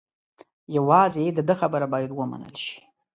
[0.75, 2.77] یوازې د ده خبره باید و منل شي.